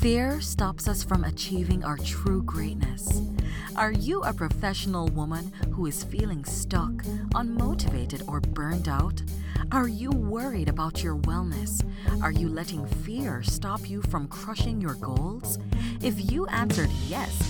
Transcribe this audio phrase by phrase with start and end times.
[0.00, 3.20] Fear stops us from achieving our true greatness.
[3.76, 6.90] Are you a professional woman who is feeling stuck,
[7.34, 9.20] unmotivated, or burned out?
[9.70, 11.84] Are you worried about your wellness?
[12.22, 15.58] Are you letting fear stop you from crushing your goals?
[16.00, 17.49] If you answered yes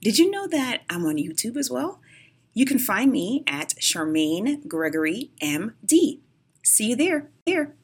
[0.00, 2.00] Did you know that I'm on YouTube as well?
[2.54, 6.20] You can find me at Charmaine Gregory MD.
[6.64, 7.30] See you there.
[7.46, 7.74] There.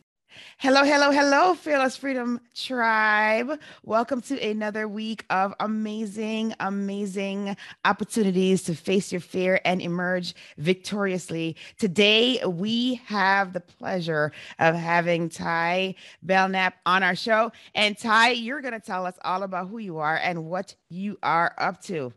[0.59, 3.60] Hello, hello, hello, Fearless Freedom Tribe.
[3.84, 11.57] Welcome to another week of amazing, amazing opportunities to face your fear and emerge victoriously.
[11.79, 17.52] Today, we have the pleasure of having Ty Belknap on our show.
[17.74, 21.18] And Ty, you're going to tell us all about who you are and what you
[21.23, 22.15] are up to.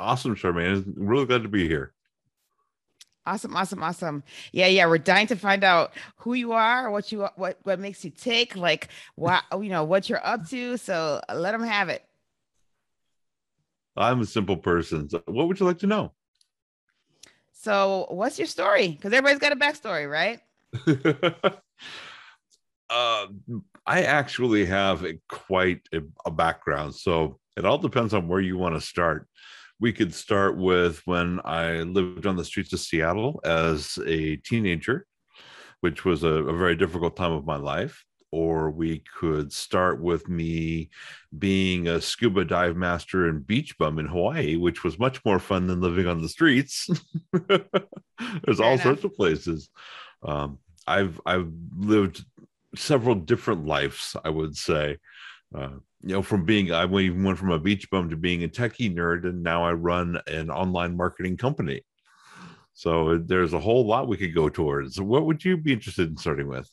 [0.00, 0.94] Awesome, Charmaine.
[0.96, 1.92] Really glad to be here.
[3.24, 4.24] Awesome, awesome, awesome.
[4.50, 4.86] Yeah, yeah.
[4.86, 8.56] We're dying to find out who you are, what you what what makes you tick,
[8.56, 10.76] like what you know, what you're up to.
[10.76, 12.04] So let them have it.
[13.96, 15.08] I'm a simple person.
[15.08, 16.12] So what would you like to know?
[17.62, 18.88] So, what's your story?
[18.88, 20.40] Because everybody's got a backstory, right?
[22.90, 23.26] uh,
[23.86, 28.58] I actually have a, quite a, a background, so it all depends on where you
[28.58, 29.28] want to start
[29.82, 35.06] we could start with when I lived on the streets of Seattle as a teenager,
[35.80, 38.04] which was a, a, very difficult time of my life.
[38.30, 40.90] Or we could start with me
[41.36, 45.66] being a scuba dive master and beach bum in Hawaii, which was much more fun
[45.66, 46.88] than living on the streets.
[47.32, 48.82] There's Fair all enough.
[48.84, 49.68] sorts of places.
[50.22, 52.24] Um, I've I've lived
[52.76, 54.98] several different lives, I would say.
[55.52, 58.48] Uh, you know, from being I even went from a beach bum to being a
[58.48, 61.82] techie nerd, and now I run an online marketing company.
[62.74, 65.00] So there's a whole lot we could go towards.
[65.00, 66.68] What would you be interested in starting with?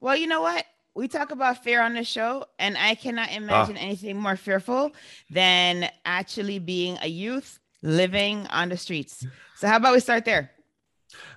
[0.00, 0.64] Well, you know what?
[0.94, 3.82] We talk about fear on the show, and I cannot imagine ah.
[3.82, 4.92] anything more fearful
[5.30, 9.26] than actually being a youth living on the streets.
[9.56, 10.50] So, how about we start there?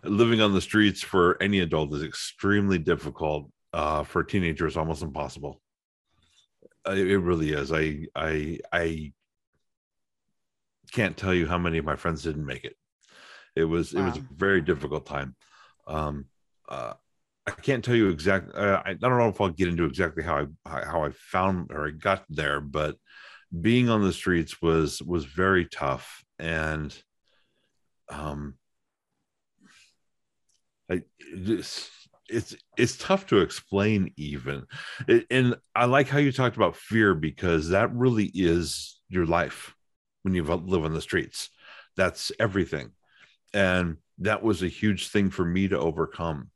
[0.03, 3.49] Living on the streets for any adult is extremely difficult.
[3.73, 5.62] Uh, for teenagers, almost impossible
[6.87, 7.71] it really is.
[7.71, 9.13] I I I
[10.91, 12.75] can't tell you how many of my friends didn't make it.
[13.55, 14.01] It was wow.
[14.01, 15.35] it was a very difficult time.
[15.87, 16.25] Um,
[16.69, 16.93] uh,
[17.45, 18.53] I can't tell you exactly.
[18.53, 21.71] Uh, I, I don't know if I'll get into exactly how I how I found
[21.71, 22.95] or I got there, but
[23.61, 26.95] being on the streets was was very tough, and
[28.09, 28.55] um,
[30.89, 31.01] I
[31.43, 31.91] just
[32.29, 34.65] it's it's tough to explain even.
[35.07, 39.75] It, and i like how you talked about fear because that really is your life
[40.23, 41.49] when you live on the streets.
[41.95, 42.91] That's everything.
[43.53, 46.49] And that was a huge thing for me to overcome.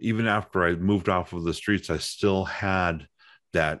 [0.00, 3.06] Even after i moved off of the streets i still had
[3.52, 3.80] that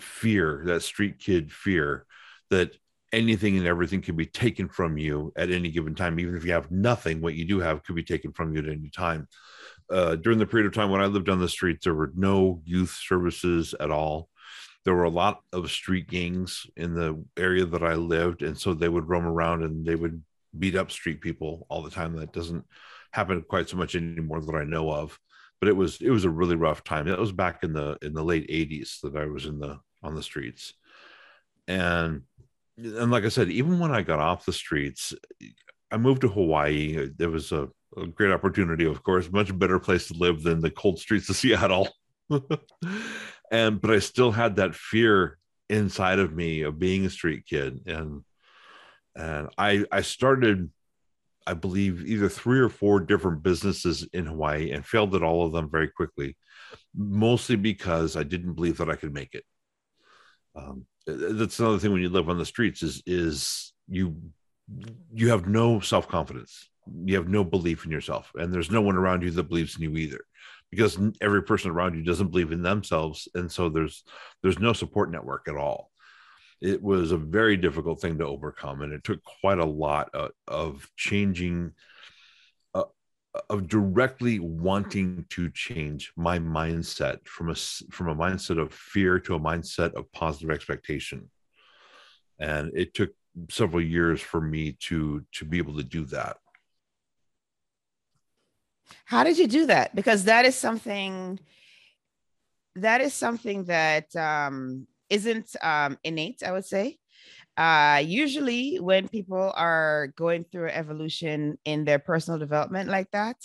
[0.00, 2.04] fear that street kid fear
[2.50, 2.72] that
[3.14, 6.18] anything and everything can be taken from you at any given time.
[6.18, 8.68] Even if you have nothing what you do have could be taken from you at
[8.68, 9.28] any time
[9.90, 12.62] uh, during the period of time when I lived on the streets, there were no
[12.64, 14.28] youth services at all.
[14.84, 18.74] There were a lot of street gangs in the area that I lived, and so
[18.74, 20.22] they would roam around and they would
[20.58, 22.16] beat up street people all the time.
[22.16, 22.64] That doesn't
[23.12, 25.18] happen quite so much anymore that I know of,
[25.60, 27.06] but it was it was a really rough time.
[27.06, 30.14] That was back in the in the late '80s that I was in the on
[30.14, 30.74] the streets,
[31.66, 32.22] and
[32.76, 35.14] and like I said, even when I got off the streets,
[35.90, 37.08] I moved to Hawaii.
[37.16, 40.70] There was a a great opportunity, of course, much better place to live than the
[40.70, 41.88] cold streets of Seattle.
[43.50, 45.38] and but I still had that fear
[45.68, 48.22] inside of me of being a street kid, and
[49.14, 50.70] and I I started,
[51.46, 55.52] I believe, either three or four different businesses in Hawaii and failed at all of
[55.52, 56.36] them very quickly,
[56.96, 59.44] mostly because I didn't believe that I could make it.
[60.56, 64.16] Um, that's another thing when you live on the streets is is you
[65.12, 66.70] you have no self confidence
[67.04, 69.82] you have no belief in yourself and there's no one around you that believes in
[69.82, 70.24] you either
[70.70, 74.04] because every person around you doesn't believe in themselves and so there's
[74.42, 75.90] there's no support network at all.
[76.60, 80.30] It was a very difficult thing to overcome and it took quite a lot of,
[80.48, 81.72] of changing
[82.74, 82.84] uh,
[83.50, 89.34] of directly wanting to change my mindset from a from a mindset of fear to
[89.34, 91.30] a mindset of positive expectation.
[92.40, 93.10] And it took
[93.50, 96.36] several years for me to to be able to do that
[99.04, 99.94] how did you do that?
[99.94, 101.38] Because that is something
[102.76, 106.98] that is something that um isn't um innate i would say.
[107.56, 113.36] Uh usually when people are going through evolution in their personal development like that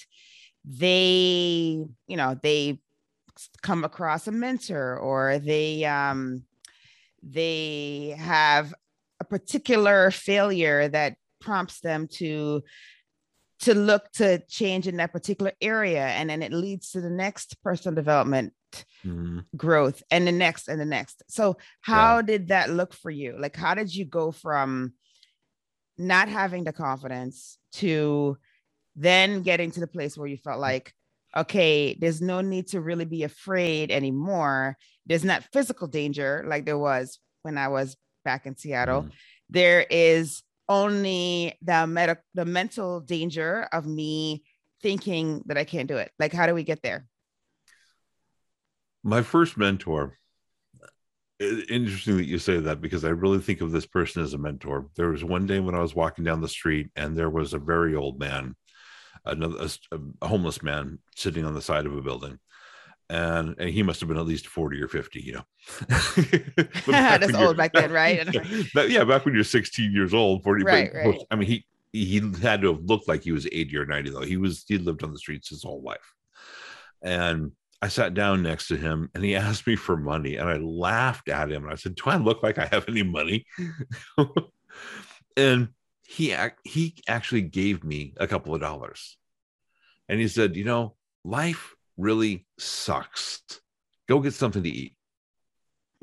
[0.65, 2.79] they you know they
[3.61, 6.43] come across a mentor or they um
[7.21, 8.73] they have
[9.19, 12.61] a particular failure that prompts them to
[13.61, 17.61] to look to change in that particular area and then it leads to the next
[17.61, 18.53] personal development
[19.05, 19.39] mm-hmm.
[19.55, 22.21] growth and the next and the next so how yeah.
[22.21, 24.93] did that look for you like how did you go from
[25.97, 28.37] not having the confidence to
[28.95, 30.93] then getting to the place where you felt like
[31.35, 36.77] okay there's no need to really be afraid anymore there's not physical danger like there
[36.77, 39.11] was when i was back in seattle mm.
[39.49, 44.43] there is only the med- the mental danger of me
[44.81, 46.11] thinking that i can't do it.
[46.19, 47.05] Like how do we get there?
[49.03, 50.17] My first mentor
[51.39, 54.87] interesting that you say that because i really think of this person as a mentor.
[54.95, 57.59] There was one day when i was walking down the street and there was a
[57.59, 58.55] very old man
[59.25, 62.39] another a, a homeless man sitting on the side of a building
[63.09, 65.43] and and he must have been at least 40 or 50 you know.
[66.87, 68.27] That's old back then right?
[68.75, 71.21] Yeah, yeah, back when you're 16 years old 40 right, but, right.
[71.31, 74.21] i mean he he had to have looked like he was 80 or 90 though.
[74.21, 76.13] He was he lived on the streets his whole life.
[77.01, 80.57] And i sat down next to him and he asked me for money and i
[80.57, 83.45] laughed at him and i said do i look like i have any money?
[85.37, 85.69] And
[86.05, 89.17] he he actually gave me a couple of dollars.
[90.09, 93.41] And he said you know life really sucks.
[94.07, 94.95] Go get something to eat.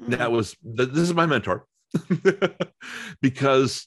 [0.01, 0.13] Mm-hmm.
[0.13, 1.67] that was this is my mentor.
[3.23, 3.87] Because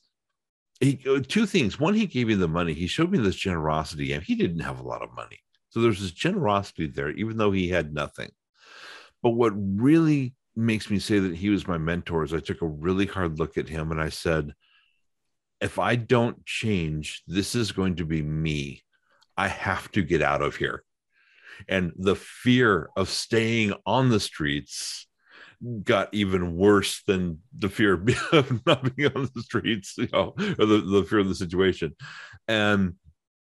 [0.80, 1.80] he uh, two things.
[1.80, 2.74] One he gave me the money.
[2.74, 5.40] He showed me this generosity and he didn't have a lot of money.
[5.70, 8.30] So there's this generosity there even though he had nothing.
[9.22, 12.68] But what really makes me say that he was my mentor is i took a
[12.68, 14.54] really hard look at him and i said
[15.62, 18.84] if I don't change, this is going to be me.
[19.38, 20.84] I have to get out of here.
[21.68, 25.08] And the fear of staying on the streets
[25.84, 27.94] got even worse than the fear
[28.32, 31.96] of not being on the streets, you know, or the, the fear of the situation.
[32.48, 32.96] And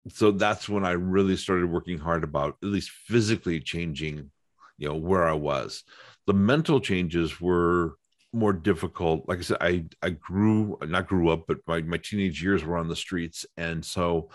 [0.10, 4.32] so that's when I really started working hard about at least physically changing,
[4.78, 5.84] you know, where I was.
[6.26, 7.96] The mental changes were
[8.34, 9.28] more difficult.
[9.28, 12.78] Like I said, I I grew not grew up, but my, my teenage years were
[12.78, 13.46] on the streets.
[13.58, 14.30] And so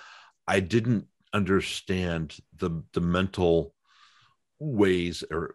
[0.47, 3.75] I didn't understand the the mental
[4.59, 5.55] ways or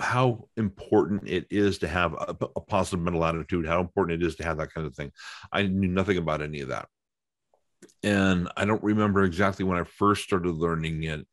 [0.00, 4.36] how important it is to have a, a, positive mental attitude, how important it is
[4.36, 5.12] to have that kind of thing.
[5.52, 6.88] I knew nothing about any of that
[8.02, 11.26] and I don't remember exactly when I first started learning it.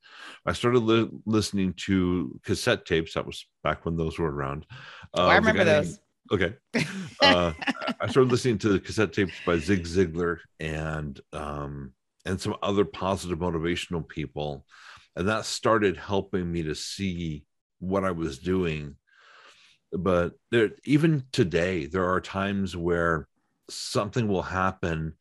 [0.46, 3.14] I started li- listening to cassette tapes.
[3.14, 4.66] That was back when those were around.
[5.16, 6.00] Uh, oh, I remember those.
[6.32, 6.86] Named, okay.
[7.22, 7.54] Uh,
[8.00, 11.94] I started listening to the cassette tapes by Zig Ziglar and um,
[12.26, 14.66] and some other positive motivational people,
[15.16, 17.46] and that started helping me to see
[17.80, 18.96] what I was doing.
[19.92, 23.28] But there, even today, there are times where
[23.70, 25.14] something will happen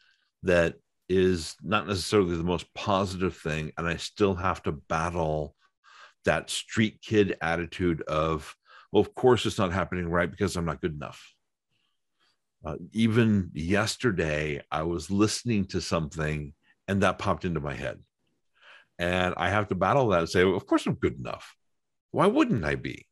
[0.43, 0.77] that
[1.11, 5.57] is not necessarily the most positive thing and i still have to battle
[6.25, 8.55] that street kid attitude of
[8.93, 11.35] well of course it's not happening right because i'm not good enough
[12.65, 16.55] uh, even yesterday i was listening to something
[16.91, 17.99] and that popped into my head
[18.99, 21.57] and i have to battle that and say well, of course i'm good enough
[22.11, 23.07] why wouldn't i be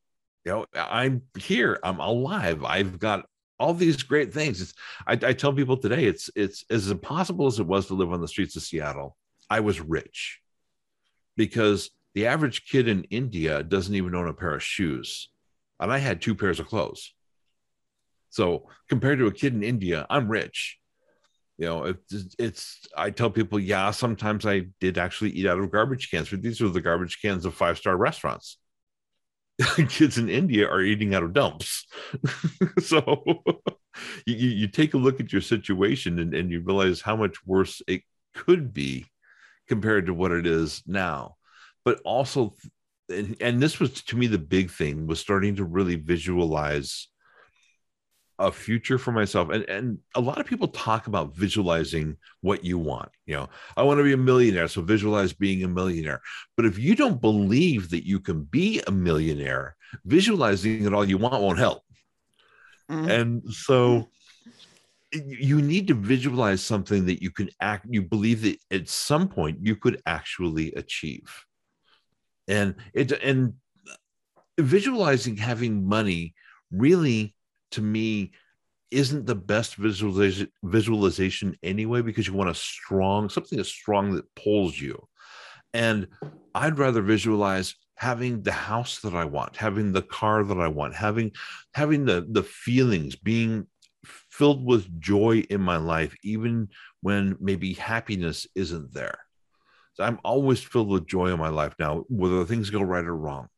[0.45, 3.25] you know i'm here i'm alive i've got
[3.59, 4.61] all these great things.
[4.61, 4.75] It's,
[5.07, 8.21] I, I tell people today, it's it's as impossible as it was to live on
[8.21, 9.17] the streets of Seattle.
[9.51, 10.41] I was rich
[11.37, 15.31] because the average kid in India doesn't even own a pair of shoes,
[15.81, 17.13] and I had two pairs of clothes.
[18.31, 20.79] So compared to a kid in India, I'm rich.
[21.59, 25.73] You know, it's, it's I tell people, yeah, sometimes I did actually eat out of
[25.73, 28.59] garbage cans, but these are the garbage cans of five star restaurants.
[29.89, 31.87] kids in India are eating out of dumps.
[32.79, 33.25] so
[34.27, 37.83] you, you take a look at your situation and, and you realize how much worse
[37.89, 38.03] it
[38.35, 39.05] could be
[39.67, 41.35] compared to what it is now.
[41.85, 42.55] But also,
[43.09, 47.09] and, and this was to me the big thing was starting to really visualize
[48.39, 49.51] a future for myself.
[49.51, 53.83] And and a lot of people talk about visualizing what you want you know i
[53.83, 56.21] want to be a millionaire so visualize being a millionaire.
[56.57, 61.19] But if you don't believe that you can be a millionaire visualizing it all you
[61.19, 61.83] want won't help.
[62.91, 63.11] Mm-hmm.
[63.11, 64.09] and so
[65.13, 69.59] you need to visualize something that you can act you believe that at some point
[69.63, 71.45] you could actually achieve.
[72.47, 73.55] And it and
[74.59, 76.35] visualizing having money
[76.71, 77.35] really
[77.73, 78.33] to me
[78.91, 84.35] isn't the best visualization visualization anyway because you want a strong something that's strong that
[84.35, 84.99] pulls you
[85.75, 86.09] and
[86.55, 90.95] i'd rather visualize having the house that i want having the car that i want
[90.95, 91.31] having
[91.75, 93.67] having the the feelings being
[94.05, 96.69] filled with joy in my life, even
[97.01, 99.19] when maybe happiness isn't there.
[99.95, 103.17] So I'm always filled with joy in my life now, whether things go right or
[103.17, 103.49] wrong.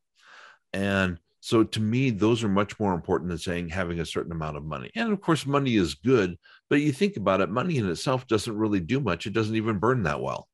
[0.73, 4.59] And so to me, those are much more important than saying having a certain amount
[4.59, 4.91] of money.
[4.95, 8.57] And of course, money is good, but you think about it, money in itself doesn't
[8.57, 9.27] really do much.
[9.27, 10.49] It doesn't even burn that well.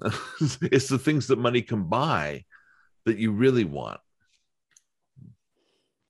[0.62, 2.44] it's the things that money can buy
[3.04, 4.00] that you really want.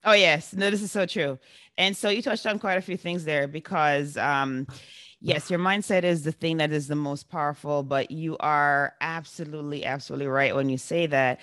[0.03, 1.39] Oh yes, no, this is so true.
[1.77, 4.67] And so you touched on quite a few things there because um
[5.19, 9.85] yes, your mindset is the thing that is the most powerful, but you are absolutely
[9.85, 11.39] absolutely right when you say that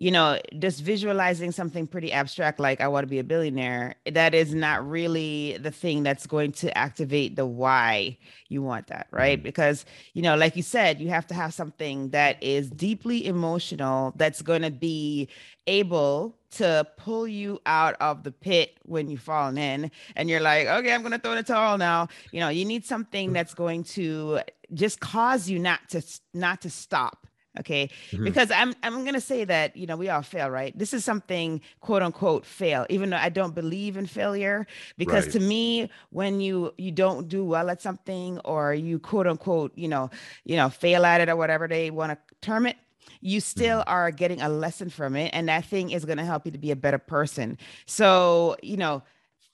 [0.00, 4.32] you know, just visualizing something pretty abstract like I want to be a billionaire, that
[4.32, 8.16] is not really the thing that's going to activate the why
[8.48, 9.38] you want that, right?
[9.38, 9.42] Mm-hmm.
[9.42, 14.12] Because, you know, like you said, you have to have something that is deeply emotional
[14.14, 15.28] that's going to be
[15.66, 20.68] able to pull you out of the pit when you've fallen in and you're like,
[20.68, 22.06] okay, I'm going to throw the towel now.
[22.30, 24.40] You know, you need something that's going to
[24.72, 26.02] just cause you not to
[26.32, 27.27] not to stop
[27.58, 28.24] okay mm-hmm.
[28.24, 31.04] because i'm i'm going to say that you know we all fail right this is
[31.04, 35.32] something quote unquote fail even though i don't believe in failure because right.
[35.32, 39.88] to me when you you don't do well at something or you quote unquote you
[39.88, 40.10] know
[40.44, 42.76] you know fail at it or whatever they want to term it
[43.20, 43.90] you still mm-hmm.
[43.90, 46.58] are getting a lesson from it and that thing is going to help you to
[46.58, 49.02] be a better person so you know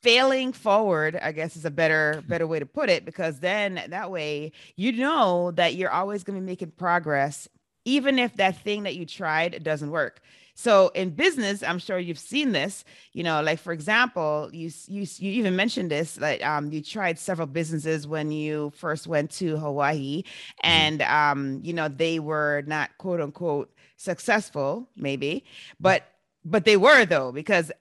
[0.03, 4.11] failing forward i guess is a better better way to put it because then that
[4.11, 7.49] way you know that you're always going to be making progress
[7.85, 10.21] even if that thing that you tried doesn't work.
[10.55, 12.85] So in business, I'm sure you've seen this.
[13.12, 16.19] You know, like for example, you you you even mentioned this.
[16.21, 20.61] Like um, you tried several businesses when you first went to Hawaii, mm-hmm.
[20.62, 25.45] and um, you know they were not quote unquote successful, maybe,
[25.81, 26.05] but
[26.45, 27.73] but they were though because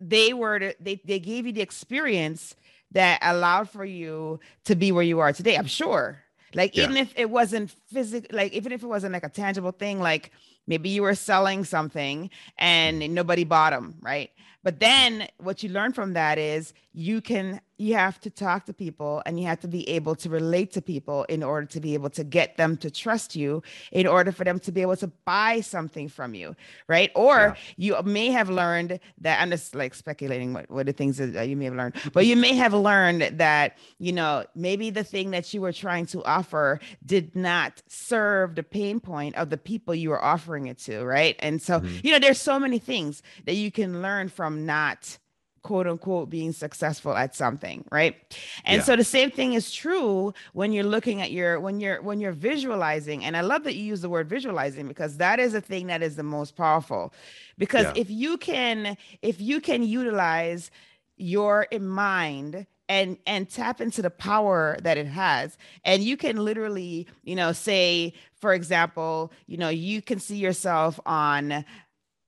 [0.00, 2.54] they were to, they they gave you the experience
[2.92, 5.56] that allowed for you to be where you are today.
[5.56, 6.22] I'm sure
[6.54, 6.84] like yeah.
[6.84, 10.32] even if it wasn't physical, like even if it wasn't like a tangible thing, like
[10.66, 13.10] maybe you were selling something and mm.
[13.10, 14.30] nobody bought them, right?
[14.62, 18.74] But then what you learn from that is you can you have to talk to
[18.74, 21.94] people and you have to be able to relate to people in order to be
[21.94, 25.06] able to get them to trust you in order for them to be able to
[25.24, 26.54] buy something from you
[26.88, 27.94] right or yeah.
[27.96, 31.56] you may have learned that i'm just like speculating what, what the things that you
[31.56, 35.54] may have learned but you may have learned that you know maybe the thing that
[35.54, 40.10] you were trying to offer did not serve the pain point of the people you
[40.10, 41.96] were offering it to right and so mm-hmm.
[42.02, 45.18] you know there's so many things that you can learn from not
[45.62, 48.16] quote unquote being successful at something right
[48.64, 48.84] and yeah.
[48.84, 52.32] so the same thing is true when you're looking at your when you're when you're
[52.32, 55.86] visualizing and i love that you use the word visualizing because that is a thing
[55.86, 57.12] that is the most powerful
[57.58, 57.92] because yeah.
[57.96, 60.70] if you can if you can utilize
[61.16, 67.06] your mind and and tap into the power that it has and you can literally
[67.22, 71.64] you know say for example you know you can see yourself on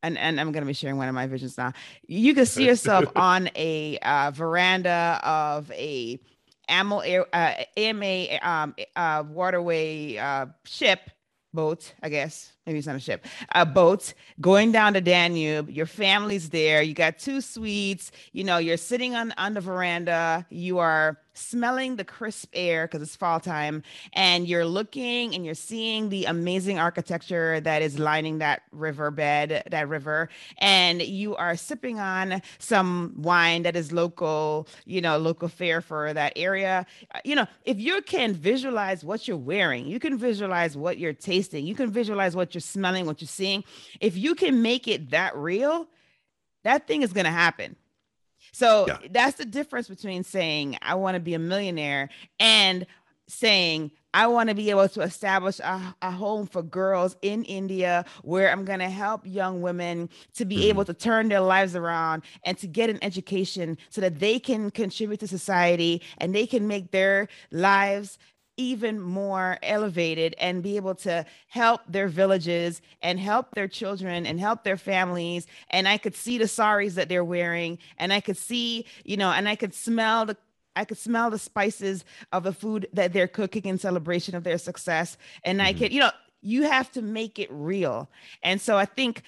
[0.03, 1.73] and, and I'm going to be sharing one of my visions now.
[2.07, 6.19] You can see yourself on a uh, veranda of a
[6.69, 11.11] AMO, uh, AMA um, uh, waterway uh, ship
[11.55, 12.53] boat, I guess.
[12.67, 15.69] Maybe it's not a ship, a boat going down the Danube.
[15.71, 16.83] Your family's there.
[16.83, 18.13] You got two suites.
[18.33, 20.47] You know, you're sitting on, on the veranda.
[20.49, 25.55] You are smelling the crisp air because it's fall time and you're looking and you're
[25.55, 31.99] seeing the amazing architecture that is lining that riverbed that river and you are sipping
[31.99, 36.87] on some wine that is local you know local fare for that area.
[37.15, 41.13] Uh, you know if you can visualize what you're wearing you can visualize what you're
[41.13, 43.65] tasting you can visualize what you're smelling what you're seeing.
[44.01, 45.87] If you can make it that real
[46.65, 47.77] that thing is going to happen
[48.53, 48.99] so yeah.
[49.11, 52.87] that's the difference between saying, I want to be a millionaire and
[53.29, 58.05] saying, I want to be able to establish a, a, home for girls in India
[58.23, 60.69] where I'm going to help young women to be mm-hmm.
[60.69, 64.71] able to turn their lives around and to get an education so that they can
[64.71, 68.19] contribute to society and they can make their lives
[68.57, 74.39] even more elevated and be able to help their villages and help their children and
[74.39, 78.37] help their families and i could see the saris that they're wearing and i could
[78.37, 80.37] see you know and i could smell the
[80.75, 84.57] I could smell the spices of the food that they're cooking in celebration of their
[84.57, 85.19] success.
[85.45, 85.69] And mm-hmm.
[85.69, 88.11] I could, you know, you have to make it real.
[88.43, 89.23] And so I think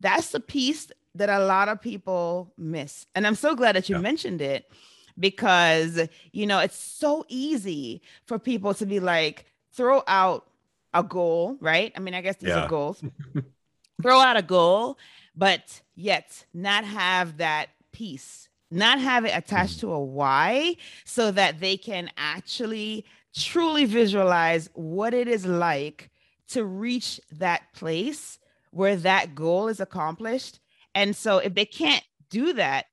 [0.00, 3.06] that's the piece that a lot of people miss.
[3.14, 4.02] And I'm so glad that you yeah.
[4.02, 4.70] mentioned it
[5.18, 10.46] because, you know, it's so easy for people to be like, throw out
[10.92, 11.92] a goal, right?
[11.96, 12.64] I mean, I guess these yeah.
[12.64, 13.02] are goals.
[14.02, 14.98] throw out a goal,
[15.36, 19.88] but yet not have that piece, not have it attached mm-hmm.
[19.88, 26.10] to a why so that they can actually truly visualize what it is like
[26.48, 28.38] to reach that place
[28.72, 30.58] where that goal is accomplished.
[30.94, 32.86] And so if they can't do that,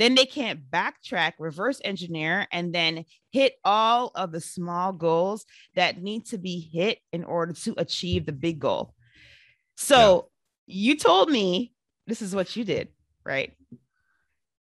[0.00, 6.02] then they can't backtrack, reverse engineer, and then hit all of the small goals that
[6.02, 8.94] need to be hit in order to achieve the big goal.
[9.76, 10.30] So
[10.66, 10.74] yeah.
[10.90, 11.74] you told me
[12.06, 12.88] this is what you did,
[13.24, 13.52] right?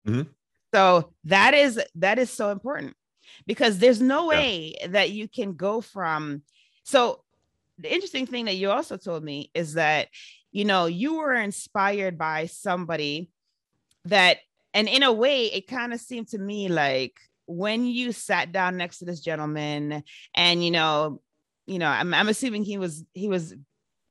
[0.07, 0.29] Mm-hmm.
[0.73, 2.95] So that is that is so important
[3.45, 4.87] because there's no way yeah.
[4.87, 6.43] that you can go from
[6.83, 7.23] so
[7.77, 10.07] the interesting thing that you also told me is that
[10.51, 13.29] you know you were inspired by somebody
[14.05, 14.37] that
[14.73, 17.13] and in a way it kind of seemed to me like
[17.45, 20.03] when you sat down next to this gentleman
[20.35, 21.21] and you know
[21.65, 23.53] you know I'm, I'm assuming he was he was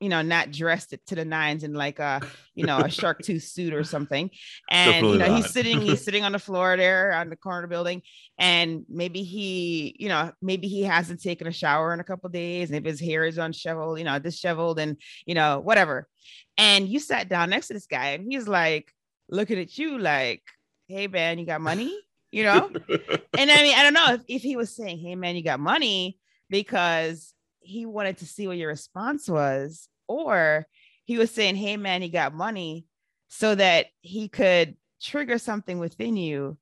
[0.01, 2.21] you know not dressed to the nines in like a
[2.55, 4.31] you know a shark tooth suit or something.
[4.69, 5.37] And Definitely you know not.
[5.37, 8.01] he's sitting he's sitting on the floor there on the corner building.
[8.37, 12.69] And maybe he you know maybe he hasn't taken a shower in a couple days.
[12.69, 16.09] And if his hair is unshoveled you know disheveled and you know whatever.
[16.57, 18.91] And you sat down next to this guy and he's like
[19.31, 20.43] looking at you like
[20.87, 21.97] hey man you got money?
[22.31, 22.69] You know?
[23.37, 25.59] And i mean i don't know if, if he was saying hey man you got
[25.59, 26.19] money
[26.49, 30.67] because he wanted to see what your response was or
[31.05, 32.85] he was saying hey man you got money
[33.29, 36.57] so that he could trigger something within you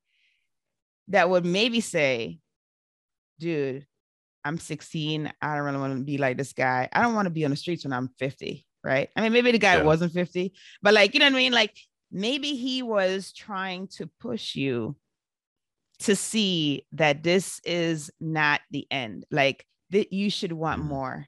[1.07, 2.39] that would maybe say
[3.39, 3.85] dude
[4.45, 6.87] i'm 16 i don't really want to be like this guy.
[6.93, 9.09] I don't want to be on the streets when i'm 50 right?
[9.15, 9.83] I mean maybe the guy yeah.
[9.83, 11.51] wasn't 50 but like you know what i mean?
[11.51, 11.75] Like
[12.11, 14.95] maybe he was trying to push you
[15.99, 20.89] to see that this is not the end like that you should want mm-hmm.
[20.89, 21.27] more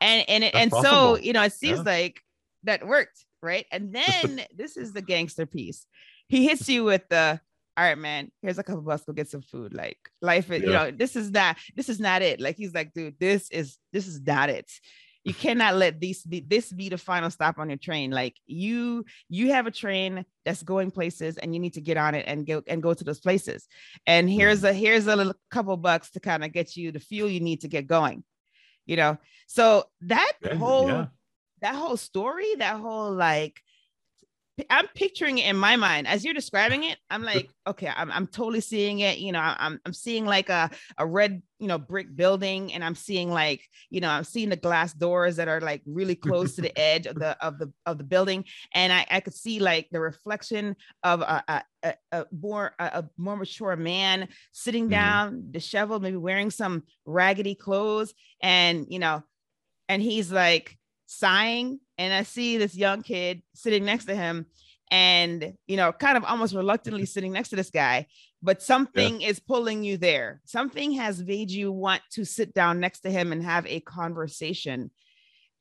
[0.00, 1.16] and and That's and possible.
[1.16, 1.84] so you know it seems yeah.
[1.84, 2.20] like
[2.64, 5.86] that worked right and then this is the gangster piece
[6.28, 7.40] he hits you with the
[7.76, 10.66] all right man here's a couple bucks go get some food like life is yeah.
[10.66, 13.78] you know this is not this is not it like he's like dude this is
[13.92, 14.70] this is not it
[15.24, 18.10] you cannot let this be this be the final stop on your train.
[18.10, 22.14] Like you you have a train that's going places and you need to get on
[22.14, 23.66] it and go and go to those places.
[24.06, 24.32] And mm.
[24.32, 27.40] here's a here's a little couple bucks to kind of get you the fuel you
[27.40, 28.24] need to get going
[28.90, 29.16] you know?
[29.46, 31.06] So that whole yeah.
[31.62, 33.60] that whole story that whole like
[34.68, 36.98] I'm picturing it in my mind as you're describing it.
[37.08, 39.18] I'm like, okay, I'm, I'm totally seeing it.
[39.18, 42.94] You know, I'm, I'm seeing like a, a red, you know, brick building and I'm
[42.94, 46.62] seeing like, you know, I'm seeing the glass doors that are like really close to
[46.62, 48.44] the edge of the, of the, of the building.
[48.74, 53.04] And I, I could see like the reflection of a, a, a, a more, a,
[53.16, 54.90] more mature man sitting mm-hmm.
[54.90, 55.50] down, mm-hmm.
[55.52, 58.14] disheveled, maybe wearing some raggedy clothes.
[58.42, 59.22] And, you know,
[59.88, 60.76] and he's like,
[61.10, 64.46] sighing and I see this young kid sitting next to him
[64.92, 68.06] and you know kind of almost reluctantly sitting next to this guy
[68.42, 69.28] but something yeah.
[69.28, 70.40] is pulling you there.
[70.46, 74.90] Something has made you want to sit down next to him and have a conversation.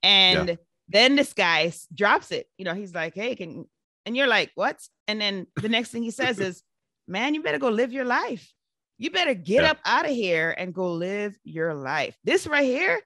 [0.01, 0.55] And yeah.
[0.87, 2.47] then this guy drops it.
[2.57, 3.65] You know he's like hey can
[4.05, 4.77] and you're like what?
[5.07, 6.61] And then the next thing he says is
[7.07, 8.53] man you better go live your life.
[8.99, 9.71] You better get yeah.
[9.71, 12.15] up out of here and go live your life.
[12.23, 13.01] This right here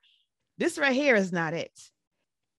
[0.58, 1.72] this right here is not it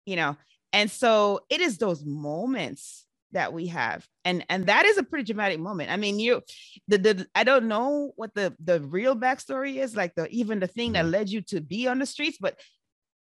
[0.06, 0.38] you know?
[0.74, 4.08] And so it is those moments that we have.
[4.24, 5.92] And and that is a pretty dramatic moment.
[5.92, 6.42] I mean you
[6.88, 10.68] the, the i don't know what the the real backstory is like the even the
[10.68, 11.12] thing that mm-hmm.
[11.12, 12.60] led you to be on the streets but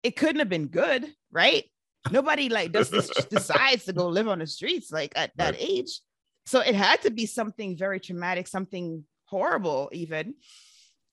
[0.04, 1.66] it couldn't have been good right?
[2.12, 5.62] Nobody like does this decides to go live on the streets like at that right.
[5.62, 6.00] age.
[6.46, 10.36] So it had to be something very traumatic something horrible even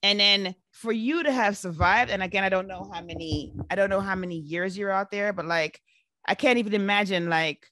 [0.03, 3.75] and then for you to have survived and again i don't know how many i
[3.75, 5.79] don't know how many years you're out there but like
[6.27, 7.65] i can't even imagine like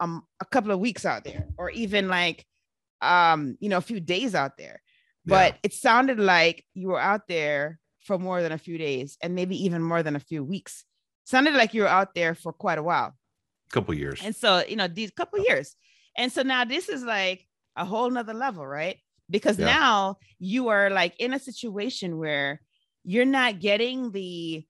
[0.00, 2.44] um a couple of weeks out there or even like
[3.00, 4.82] um you know a few days out there.
[5.24, 5.58] But yeah.
[5.64, 9.64] it sounded like you were out there for more than a few days and maybe
[9.64, 10.84] even more than a few weeks.
[11.24, 13.14] Sounded like you were out there for quite a while.
[13.70, 14.20] A couple years.
[14.24, 15.76] And so you know these couple years.
[16.16, 18.96] And so now this is like a whole nother level right
[19.30, 19.66] because yeah.
[19.66, 22.60] now you are like in a situation where
[23.04, 24.64] you're not getting the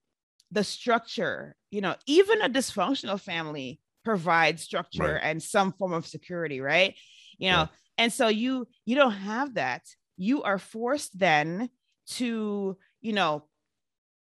[0.51, 5.23] the structure you know even a dysfunctional family provides structure right.
[5.23, 6.95] and some form of security right
[7.39, 7.67] you know yeah.
[7.99, 9.83] and so you you don't have that
[10.19, 11.71] you are forced then
[12.09, 13.45] to, you know,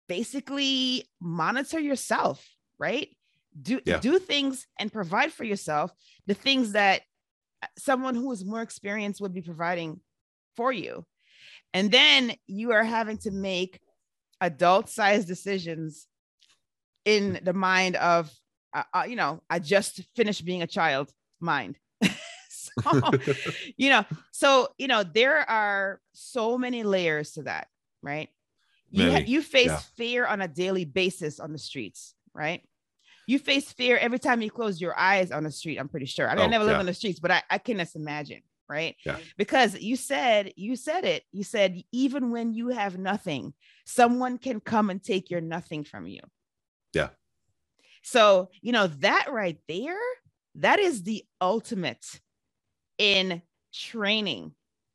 [0.08, 2.46] basically monitor yourself,
[2.78, 3.08] right?
[3.60, 3.98] Do Yeah.
[3.98, 5.90] do things and provide for yourself
[6.26, 7.02] the things that
[7.62, 10.00] uh, someone who is more experienced would be providing
[10.56, 11.04] for you.
[11.74, 13.80] And then you are having to make
[14.40, 16.06] adult sized decisions
[17.04, 18.32] in the mind of,
[18.74, 21.78] uh, uh, you know, I just finished being a child mind.
[22.48, 23.10] so,
[23.76, 27.68] you know, so, you know, there are so many layers to that,
[28.02, 28.28] right?
[28.90, 29.80] You, ha- you face yeah.
[29.96, 32.62] fear on a daily basis on the streets, right?
[33.26, 35.78] You face fear every time you close your eyes on the street.
[35.78, 36.28] I'm pretty sure.
[36.28, 38.42] I, mean, I Oh, never live on the streets, but I, I can just imagine,
[38.68, 38.96] right?
[39.04, 39.18] Yeah.
[39.36, 41.24] Because you said, you said it.
[41.32, 46.06] You said, even when you have nothing, someone can come and take your nothing from
[46.06, 46.20] you.
[46.92, 47.10] Yeah.
[48.02, 49.98] So, you know, that right there,
[50.56, 52.20] that is the ultimate
[52.98, 54.54] in training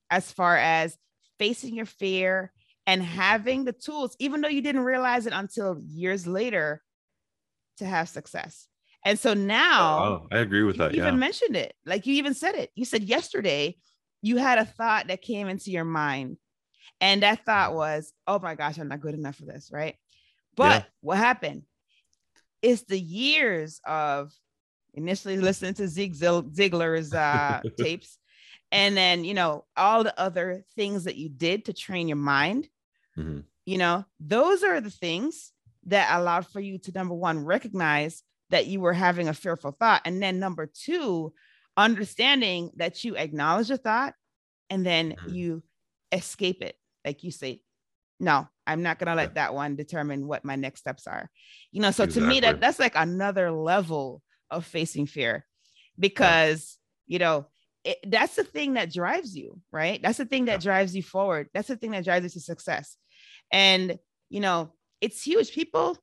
[0.10, 0.98] as far as
[1.38, 2.52] facing your fear
[2.88, 6.82] and having the tools, even though you didn't realize it until years later
[7.78, 8.68] to have success.
[9.06, 10.94] And so now Oh, I agree with that.
[10.94, 11.08] you that.
[11.08, 11.20] even Yeah.
[11.20, 11.74] mentioned it.
[11.86, 12.70] Like you even said it.
[12.76, 13.78] You said yesterday
[14.22, 16.38] you had a thought that came into your mind.
[17.00, 19.70] And that thought was, oh my gosh, I'm not good enough for this.
[19.72, 19.96] Right.
[20.56, 20.84] But Yeah.
[21.02, 21.64] what happened?
[22.62, 24.32] It's the years of
[24.94, 28.20] initially listening to Zig Ziglar's uh, tapes.
[28.72, 32.70] And then, you know, all the other things that you did to train your mind,
[33.18, 33.44] Mhm.
[33.66, 35.52] you know, those are the things
[35.88, 40.02] that allowed for you to number one, recognize that you were having a fearful thought.
[40.06, 41.34] And then number two,
[41.78, 44.14] understanding that you acknowledge the thought
[44.70, 45.34] and then Mhm.
[45.34, 45.64] you
[46.12, 46.78] escape it.
[47.04, 47.64] Like you say,
[48.20, 49.34] no, I'm not gonna let Yeah.
[49.34, 51.30] that one determine what my next steps are.
[51.72, 55.46] You know, so to me, that that's like another level of facing fear
[55.98, 57.48] because you know
[57.84, 60.00] it, that's the thing that drives you, right?
[60.04, 61.50] That's the thing that drives you forward.
[61.54, 62.96] That's the thing that drives you to success.
[63.52, 63.98] And
[64.30, 65.52] you know, it's huge.
[65.52, 65.98] People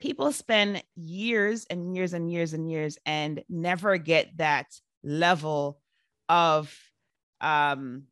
[0.00, 4.66] people spend years and years and years and years and never get that
[5.02, 5.80] level
[6.28, 6.74] of
[7.40, 8.04] um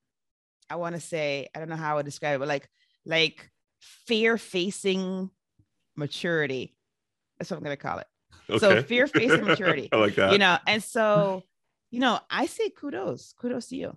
[0.70, 2.68] I want to say, I don't know how I would describe it, but like
[3.04, 3.50] like
[4.06, 5.30] fear facing
[5.94, 6.74] maturity.
[7.38, 8.06] That's what I'm gonna call it.
[8.58, 9.88] So fear facing maturity.
[9.92, 10.32] I like that.
[10.32, 11.42] You know, and so
[11.90, 13.96] you know, I say kudos, kudos to you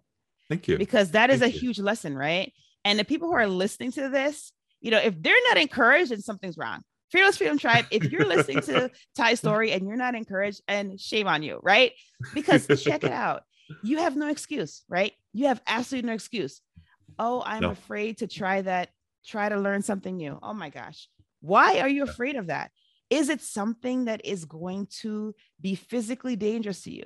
[0.49, 0.77] Thank you.
[0.77, 1.61] because that is Thank a you.
[1.61, 2.53] huge lesson, right?
[2.85, 6.21] And the people who are listening to this, you know, if they're not encouraged, then
[6.21, 6.83] something's wrong.
[7.11, 11.27] Fearless Freedom Tribe, if you're listening to Ty's story and you're not encouraged, and shame
[11.27, 11.93] on you, right?
[12.33, 13.43] Because check it out.
[13.81, 15.13] You have no excuse, right?
[15.33, 16.61] You have absolutely no excuse.
[17.19, 17.71] Oh, I'm No.
[17.71, 18.89] afraid to try that,
[19.25, 20.37] try to learn something new.
[20.41, 21.07] Oh my gosh.
[21.41, 22.71] Why are you afraid of that?
[23.09, 27.05] Is it something that is going to be physically dangerous to you?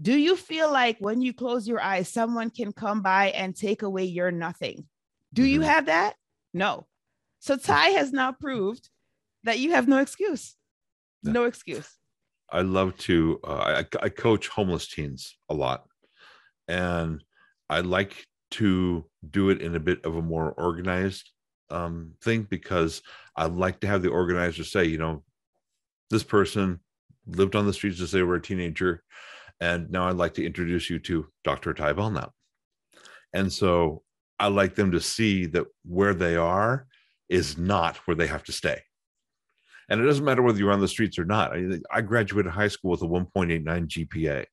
[0.00, 3.82] Do you feel like when you close your eyes, someone can come by and take
[3.82, 4.86] away your nothing?
[5.32, 5.64] Do you Mhm.
[5.64, 6.16] have that?
[6.52, 6.86] No.
[7.38, 8.90] So Ty has now proved
[9.46, 10.54] that you have no excuse.
[11.22, 11.32] Yeah.
[11.32, 11.88] No excuse.
[12.50, 15.84] I love to uh, I, I coach homeless teens a lot,
[16.68, 17.22] and
[17.68, 21.30] I like to do it in a bit of a more organized
[21.70, 23.02] um, thing because
[23.34, 25.24] I like to have the organizer say, you know,
[26.10, 26.78] this person
[27.26, 29.02] lived on the streets as they were a teenager,
[29.60, 31.74] and now I'd like to introduce you to Dr.
[31.74, 32.30] Ty Belknap.
[33.32, 34.02] And so
[34.38, 36.86] I like them to see that where they are
[37.28, 38.82] is not where they have to stay.
[39.88, 41.56] And it doesn't matter whether you're on the streets or not.
[41.56, 44.46] I, I graduated high school with a 1.89 GPA.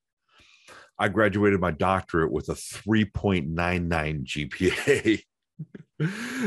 [0.98, 5.22] I graduated my doctorate with a 3.99 GPA.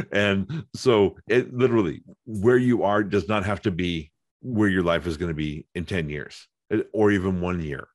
[0.12, 5.08] and so it literally, where you are does not have to be where your life
[5.08, 7.88] is going to be in 10 years eh, or even one year.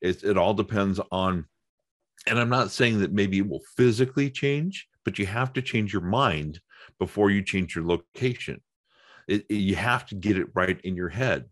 [0.00, 1.46] It, it all depends on,
[2.26, 5.92] and I'm not saying that maybe it will physically change, but you have to change
[5.92, 6.60] your mind
[6.98, 8.60] before you change your location.
[9.28, 11.46] It, it- you have to get it right in your head.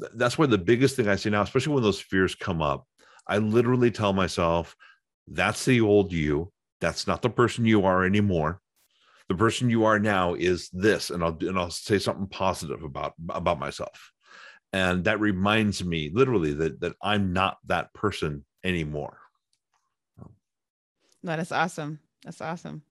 [0.00, 2.86] Th- That's why the biggest thing I see now, especially when those fears come up,
[3.26, 4.76] I literally tell myself,
[5.26, 6.52] that's the old you.
[6.80, 8.60] That's not the person you are anymore.
[9.28, 13.14] The person you are now is this, and I'll and I'll say something positive about
[13.30, 14.12] about myself,
[14.72, 19.18] and that reminds me literally that that I'm not that person anymore.
[21.22, 21.98] No, that's awesome.
[22.24, 22.82] That's awesome.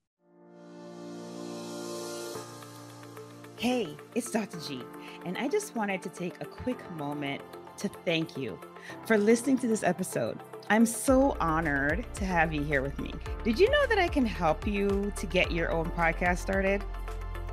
[3.58, 4.60] Hey, it's Dr.
[4.60, 4.82] G,
[5.24, 7.40] and I just wanted to take a quick moment
[7.78, 8.58] to thank you
[9.06, 10.38] for listening to this episode.
[10.68, 13.14] I'm so honored to have you here with me.
[13.44, 16.84] Did you know that I can help you to get your own podcast started?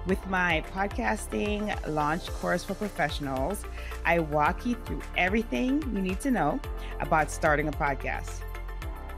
[0.06, 3.64] With my podcasting launch course for professionals,
[4.04, 6.60] I walk you through everything you need to know
[7.00, 8.42] about starting a podcast.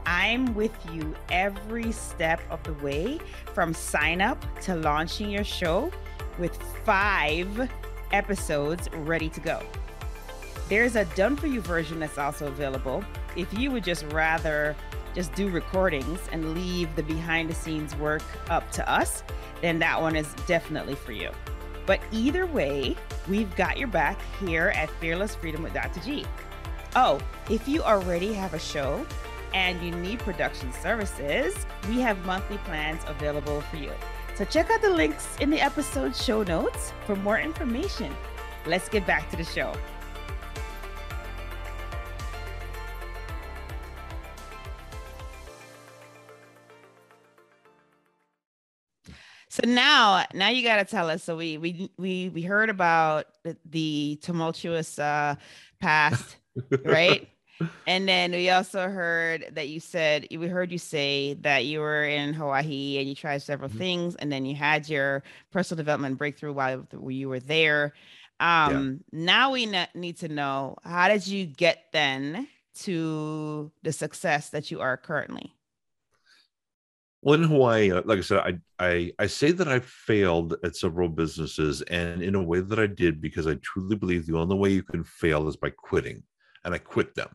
[0.06, 3.18] I'm with you every step of the way
[3.54, 5.90] from sign up to launching your show
[6.38, 7.70] with five
[8.12, 9.60] episodes ready to go.
[10.68, 13.04] There's a done for you version that's also available
[13.36, 14.74] if you would just rather
[15.14, 19.22] just do recordings and leave the behind the scenes work up to us,
[19.62, 21.30] then that one is definitely for you.
[21.86, 22.96] But either way,
[23.28, 26.00] we've got your back here at Fearless Freedom with Dr.
[26.00, 26.26] G.
[26.96, 29.06] Oh, if you already have a show
[29.54, 31.54] and you need production services,
[31.88, 33.92] we have monthly plans available for you.
[34.36, 38.14] So check out the links in the episode show notes for more information.
[38.66, 39.72] Let's get back to the show.
[49.48, 51.22] So now, now you got to tell us.
[51.22, 55.36] So we we we we heard about the, the tumultuous uh,
[55.80, 56.36] past,
[56.84, 57.26] right?
[57.86, 62.04] And then we also heard that you said we heard you say that you were
[62.04, 63.78] in Hawaii and you tried several mm-hmm.
[63.78, 67.94] things, and then you had your personal development breakthrough while you were there.
[68.40, 69.24] Um, yeah.
[69.24, 72.48] Now we ne- need to know how did you get then
[72.80, 75.52] to the success that you are currently.
[77.22, 80.76] Well, in Hawaii, uh, like I said, I, I I say that I failed at
[80.76, 84.56] several businesses, and in a way that I did because I truly believe the only
[84.56, 86.22] way you can fail is by quitting,
[86.64, 87.30] and I quit them.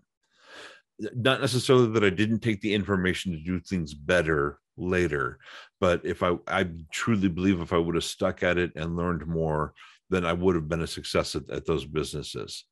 [1.16, 5.40] Not necessarily that I didn't take the information to do things better later,
[5.80, 9.26] but if I I truly believe if I would have stuck at it and learned
[9.28, 9.74] more,
[10.10, 12.66] then I would have been a success at, at those businesses.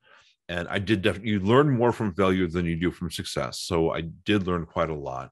[0.48, 3.60] And I did definitely you learn more from failure than you do from success.
[3.60, 5.32] So I did learn quite a lot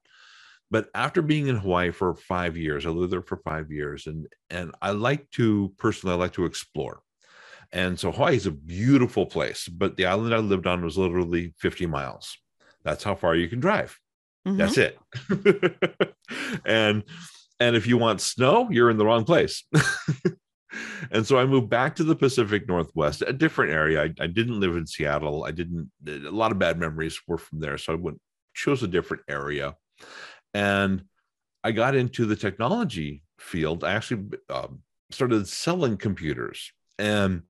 [0.70, 4.26] but after being in Hawaii for five years, I lived there for five years, and
[4.50, 7.00] and I like to personally, I like to explore.
[7.72, 11.54] And so Hawaii is a beautiful place, but the island I lived on was literally
[11.58, 12.38] 50 miles.
[12.84, 13.98] That's how far you can drive.
[14.46, 14.56] Mm-hmm.
[14.56, 14.98] That's it.
[16.64, 17.04] and
[17.60, 19.64] and if you want snow, you're in the wrong place.
[21.10, 24.04] and so I moved back to the Pacific Northwest, a different area.
[24.04, 25.44] I, I, didn't live in Seattle.
[25.44, 25.90] I didn't.
[26.06, 28.20] A lot of bad memories were from there, so I went
[28.54, 29.76] chose a different area.
[30.54, 31.04] And
[31.64, 33.84] I got into the technology field.
[33.84, 34.68] I actually uh,
[35.10, 37.42] started selling computers, and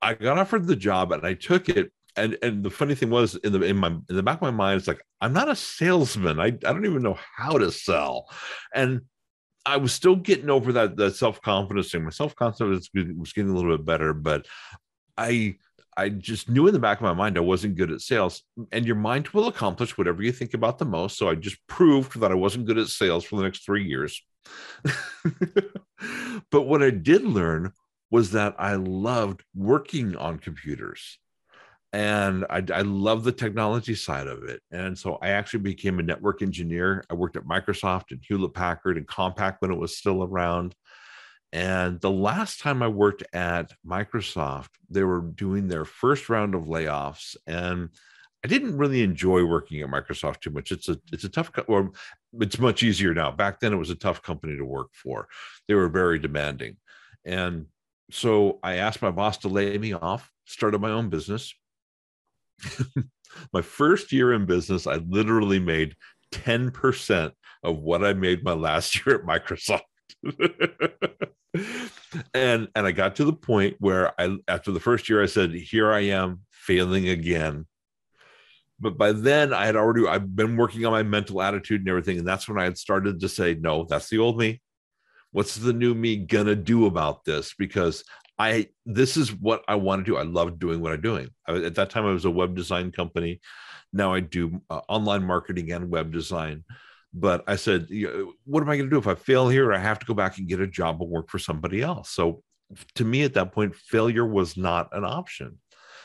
[0.00, 1.92] I got offered the job, and I took it.
[2.16, 4.50] And and the funny thing was, in the in my in the back of my
[4.50, 6.38] mind, it's like I'm not a salesman.
[6.40, 8.28] I I don't even know how to sell,
[8.74, 9.02] and
[9.64, 12.04] I was still getting over that that self confidence thing.
[12.04, 14.46] My self confidence was getting a little bit better, but
[15.16, 15.56] I
[15.96, 18.42] I just knew in the back of my mind I wasn't good at sales.
[18.72, 21.18] And your mind will accomplish whatever you think about the most.
[21.18, 24.22] So I just proved that I wasn't good at sales for the next three years.
[26.50, 27.72] but what I did learn
[28.10, 31.18] was that I loved working on computers.
[31.92, 34.62] And I, I love the technology side of it.
[34.70, 37.04] And so I actually became a network engineer.
[37.10, 40.74] I worked at Microsoft and Hewlett Packard and Compaq when it was still around.
[41.52, 46.62] And the last time I worked at Microsoft, they were doing their first round of
[46.62, 47.90] layoffs, and
[48.42, 50.72] I didn't really enjoy working at Microsoft too much.
[50.72, 51.92] It's a it's a tough or
[52.40, 53.30] it's much easier now.
[53.30, 55.28] Back then, it was a tough company to work for.
[55.68, 56.78] They were very demanding,
[57.26, 57.66] and
[58.10, 60.30] so I asked my boss to lay me off.
[60.46, 61.54] Started my own business.
[63.52, 65.96] My first year in business, I literally made
[66.30, 69.82] ten percent of what I made my last year at Microsoft.
[72.34, 75.52] and and I got to the point where I after the first year I said,
[75.52, 77.66] here I am failing again.
[78.80, 82.18] But by then I had already I've been working on my mental attitude and everything.
[82.18, 84.60] And that's when I had started to say, no, that's the old me.
[85.30, 87.54] What's the new me gonna do about this?
[87.56, 88.04] Because
[88.42, 90.16] I this is what I want to do.
[90.16, 91.28] I love doing what I'm doing.
[91.46, 93.40] I, at that time, I was a web design company.
[93.92, 96.64] Now I do uh, online marketing and web design.
[97.14, 97.88] But I said,
[98.44, 99.72] what am I going to do if I fail here?
[99.72, 102.08] I have to go back and get a job and work for somebody else.
[102.08, 102.42] So
[102.94, 105.58] to me at that point, failure was not an option.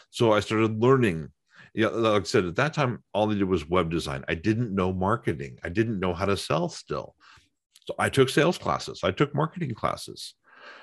[0.10, 1.30] So I started learning.
[1.74, 4.26] Yeah, like I said, at that time, all I did was web design.
[4.28, 5.60] I didn't know marketing.
[5.64, 7.16] I didn't know how to sell still.
[7.86, 9.02] So I took sales classes.
[9.04, 10.34] I took marketing classes.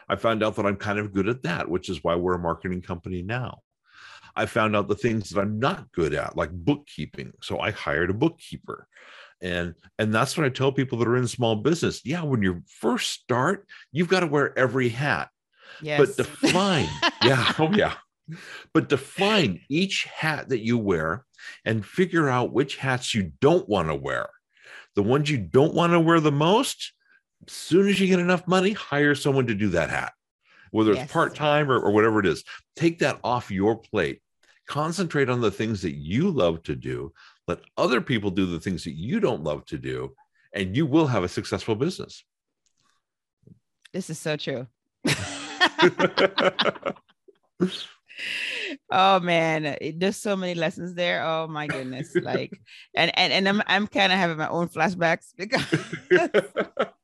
[0.08, 2.38] I found out that I'm kind of good at that, which is why we're a
[2.38, 3.60] marketing company now.
[4.36, 7.32] I found out the things that I'm not good at, like bookkeeping.
[7.40, 8.88] So I hired a bookkeeper
[9.44, 12.62] and and that's what i tell people that are in small business yeah when you
[12.66, 15.28] first start you've got to wear every hat
[15.82, 15.98] yes.
[15.98, 16.88] but define
[17.22, 17.94] yeah oh yeah
[18.72, 21.24] but define each hat that you wear
[21.64, 24.28] and figure out which hats you don't want to wear
[24.96, 26.93] the ones you don't want to wear the most
[27.48, 30.12] soon as you get enough money hire someone to do that hat
[30.74, 31.12] whether it's yes.
[31.12, 32.42] part-time or, or whatever it is.
[32.74, 34.20] Take that off your plate.
[34.66, 37.12] Concentrate on the things that you love to do.
[37.46, 40.16] Let other people do the things that you don't love to do
[40.52, 42.24] and you will have a successful business.
[43.92, 44.66] This is so true.
[48.90, 49.76] Oh man.
[49.96, 51.24] There's so many lessons there.
[51.24, 52.14] Oh my goodness.
[52.14, 52.52] Like
[52.94, 55.64] and and, and i'm, I'm kind of having my own flashbacks because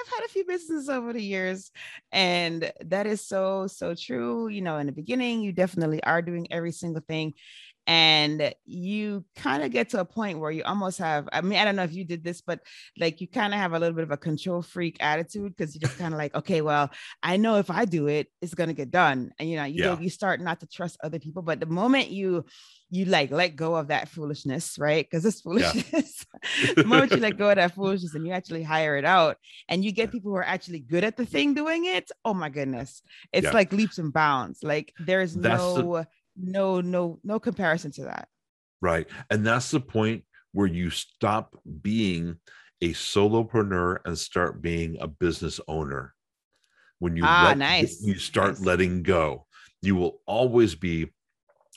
[0.00, 1.70] I've had a few businesses over the years,
[2.12, 4.48] and that is so, so true.
[4.48, 7.34] You know, in the beginning, you definitely are doing every single thing.
[7.86, 11.64] And you kind of get to a point where you almost have, I mean, I
[11.64, 12.60] don't know if you did this, but
[12.98, 15.88] like you kind of have a little bit of a control freak attitude because you're
[15.88, 16.90] just kind of like, okay, well,
[17.22, 19.32] I know if I do it, it's going to get done.
[19.38, 19.98] And, you know, you, yeah.
[19.98, 21.42] you start not to trust other people.
[21.42, 22.44] But the moment you,
[22.90, 25.04] you like let go of that foolishness, right?
[25.04, 26.26] Because it's foolishness.
[26.62, 26.72] Yeah.
[26.76, 29.36] the moment you let go of that foolishness and you actually hire it out
[29.68, 32.48] and you get people who are actually good at the thing doing it, oh my
[32.48, 33.02] goodness.
[33.32, 33.52] It's yeah.
[33.52, 34.62] like leaps and bounds.
[34.62, 38.28] Like there's that's no the, no, no, no comparison to that.
[38.80, 39.06] Right.
[39.30, 42.36] And that's the point where you stop being
[42.80, 46.14] a solopreneur and start being a business owner.
[46.98, 48.02] When you ah, let, nice.
[48.02, 48.60] you start nice.
[48.60, 49.46] letting go,
[49.82, 51.10] you will always be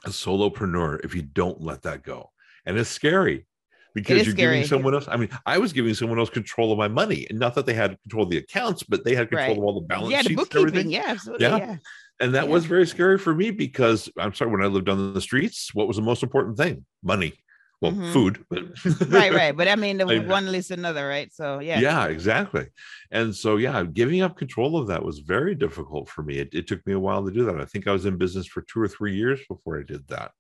[0.06, 2.32] a solopreneur if you don't let that go.
[2.66, 3.46] And it's scary
[3.94, 4.56] because you're scary.
[4.56, 5.08] giving someone else.
[5.08, 7.74] I mean, I was giving someone else control of my money, and not that they
[7.74, 9.58] had control of the accounts, but they had control right.
[9.58, 10.36] of all the balance yeah, sheets.
[10.36, 10.90] bookkeeping.
[10.90, 11.46] Yeah, absolutely.
[11.46, 11.58] Yeah.
[11.58, 11.76] yeah.
[12.20, 12.50] And that yeah.
[12.50, 15.88] was very scary for me because I'm sorry, when I lived on the streets, what
[15.88, 16.86] was the most important thing?
[17.04, 17.34] Money.
[17.82, 18.14] Well, mm-hmm.
[18.14, 18.46] food.
[19.12, 19.58] right, right.
[19.58, 21.30] But I mean, the I, one leads another, right?
[21.34, 21.82] So yeah.
[21.82, 22.68] Yeah, exactly.
[23.12, 26.38] And so yeah, giving up control of that was very difficult for me.
[26.38, 27.60] It, it took me a while to do that.
[27.60, 30.32] I think I was in business for two or three years before I did that.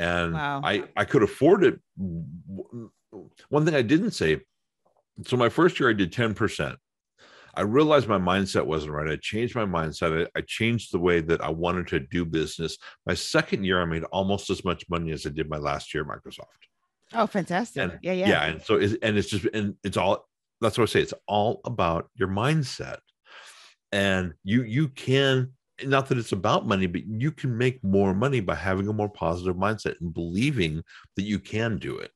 [0.00, 0.62] And wow.
[0.64, 1.78] I I could afford it.
[3.48, 4.40] One thing I didn't say.
[5.26, 6.76] So my first year I did 10%.
[7.54, 9.10] I realized my mindset wasn't right.
[9.10, 10.26] I changed my mindset.
[10.26, 12.78] I, I, changed the way that I wanted to do business.
[13.04, 16.04] My second year, I made almost as much money as I did my last year
[16.04, 16.46] at Microsoft.
[17.12, 17.82] Oh, fantastic!
[17.82, 18.44] And, yeah, yeah, yeah.
[18.44, 20.28] And so, it's, and it's just, and it's all.
[20.60, 21.00] That's what I say.
[21.00, 22.98] It's all about your mindset,
[23.90, 25.52] and you you can
[25.84, 29.08] not that it's about money, but you can make more money by having a more
[29.08, 30.82] positive mindset and believing
[31.16, 32.10] that you can do it.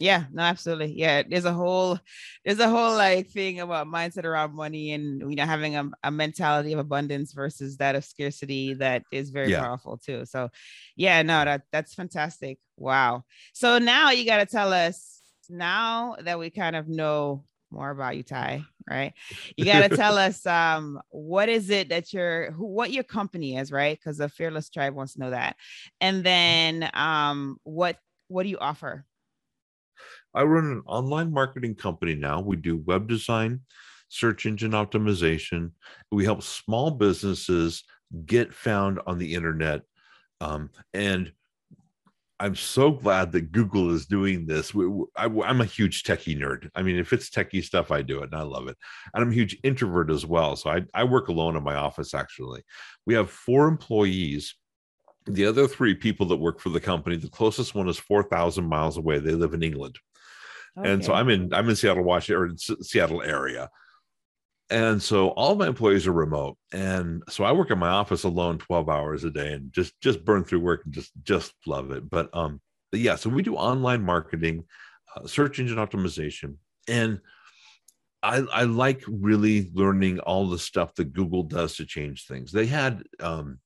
[0.00, 0.94] Yeah no absolutely.
[0.96, 1.98] Yeah there's a whole
[2.44, 6.10] there's a whole like thing about mindset around money and you know having a, a
[6.10, 9.60] mentality of abundance versus that of scarcity that is very yeah.
[9.60, 10.24] powerful too.
[10.24, 10.48] So
[10.96, 12.58] yeah no that that's fantastic.
[12.78, 13.24] Wow.
[13.52, 15.20] So now you got to tell us
[15.50, 19.12] now that we kind of know more about you ty right
[19.56, 23.56] you got to tell us um what is it that your who, what your company
[23.56, 25.56] is right because the fearless tribe wants to know that
[26.00, 27.96] and then um what
[28.28, 29.04] what do you offer
[30.34, 32.40] I run an online marketing company now.
[32.40, 33.60] We do web design,
[34.08, 35.72] search engine optimization.
[36.10, 37.84] We help small businesses
[38.26, 39.82] get found on the internet.
[40.40, 41.32] Um, and
[42.40, 44.72] I'm so glad that Google is doing this.
[45.16, 46.70] I, am a huge techie nerd.
[46.74, 48.76] I mean, if it's techie stuff, I do it and I love it.
[49.14, 50.56] And I'm a huge introvert as well.
[50.56, 52.62] So I, I work alone in my office, actually.
[53.06, 54.54] We have four employees
[55.26, 58.96] the other three people that work for the company the closest one is 4000 miles
[58.96, 59.98] away they live in england
[60.78, 60.92] Okay.
[60.92, 63.68] And so I'm in I'm in Seattle, Washington, or Seattle area.
[64.70, 66.56] And so all my employees are remote.
[66.72, 70.24] And so I work in my office alone 12 hours a day and just just
[70.24, 72.08] burn through work and just just love it.
[72.08, 74.64] But um but yeah, so we do online marketing,
[75.16, 76.56] uh, search engine optimization,
[76.88, 77.20] and
[78.22, 82.52] I, I like really learning all the stuff that Google does to change things.
[82.52, 83.58] They had um,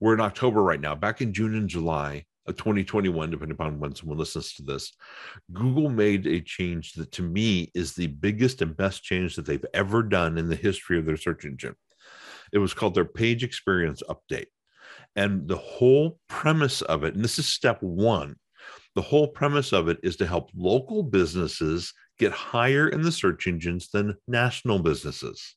[0.00, 0.94] we're in October right now.
[0.94, 4.92] Back in June and July, of 2021, depending upon when someone listens to this,
[5.52, 9.64] Google made a change that to me is the biggest and best change that they've
[9.74, 11.74] ever done in the history of their search engine.
[12.52, 14.46] It was called their page experience update.
[15.16, 18.36] And the whole premise of it, and this is step one,
[18.94, 23.46] the whole premise of it is to help local businesses get higher in the search
[23.46, 25.54] engines than national businesses.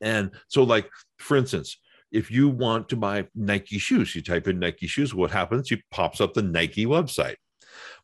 [0.00, 1.78] And so, like, for instance,
[2.16, 5.70] if you want to buy Nike shoes, you type in Nike shoes, what happens?
[5.70, 7.36] It pops up the Nike website.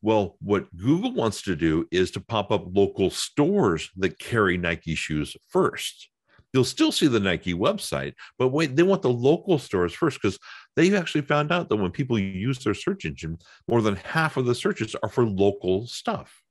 [0.02, 4.94] Well, what Google wants to do is to pop up local stores that carry Nike
[4.94, 6.10] shoes first.
[6.52, 10.38] You'll still see the Nike website, but wait, they want the local stores first because
[10.76, 14.44] they actually found out that when people use their search engine, more than half of
[14.44, 16.42] the searches are for local stuff.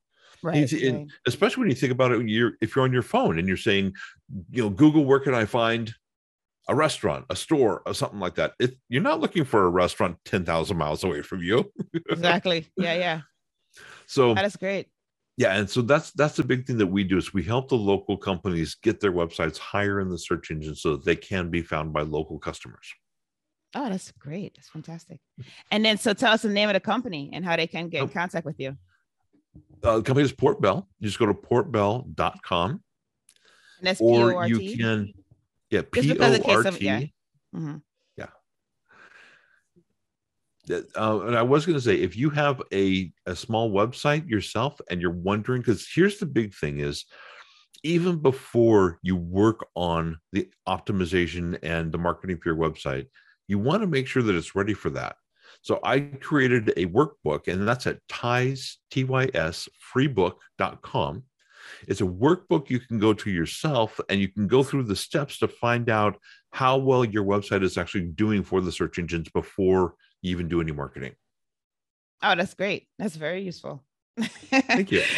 [0.41, 1.07] Right, and, right.
[1.27, 3.93] especially when you think about it, you're if you're on your phone and you're saying,
[4.49, 5.93] you know, Google, where can I find
[6.69, 8.53] a restaurant, a store, or something like that.
[8.59, 11.71] It, you're not looking for a restaurant 10,000 miles away from you.
[12.09, 12.67] exactly.
[12.77, 12.93] Yeah.
[12.95, 13.21] Yeah.
[14.05, 14.87] So that is great.
[15.37, 15.55] Yeah.
[15.55, 18.17] And so that's, that's the big thing that we do is we help the local
[18.17, 21.93] companies get their websites higher in the search engine so that they can be found
[21.93, 22.87] by local customers.
[23.73, 24.53] Oh, that's great.
[24.55, 25.19] That's fantastic.
[25.71, 28.03] And then, so tell us the name of the company and how they can get
[28.03, 28.11] in Oh.
[28.11, 28.77] contact with you.
[29.83, 30.87] Uh, the company is Port Bell.
[30.99, 32.81] You just go to portbell.com And
[33.81, 35.13] that's or you can,
[35.71, 36.99] yeah, P O R yeah.
[36.99, 37.13] T.
[37.55, 37.81] Mhm.
[40.67, 44.29] that- uh, and I was going to say, if you have a, a small website
[44.29, 47.05] yourself and you're wondering, because here's the big thing is
[47.83, 53.07] even before you work on the optimization and the marketing for your website,
[53.47, 55.15] you want to make sure that it's ready for that.
[55.63, 61.23] So I created a workbook, and that's at ties, T-Y-S, freebook.com.
[61.87, 65.39] It's a workbook you can go to yourself and you can go through the steps
[65.39, 66.17] to find out
[66.51, 70.61] how well your website is actually doing for the search engines before you even do
[70.61, 71.13] any marketing.
[72.21, 72.87] Oh, that's great.
[72.99, 73.83] That's very useful.
[74.19, 75.03] Thank you.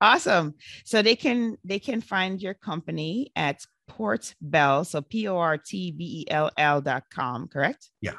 [0.00, 0.54] awesome.
[0.84, 5.58] So they can they can find your company at Port Bell, so P O R
[5.58, 7.90] T B E L L dot com, correct?
[8.00, 8.14] Yeah,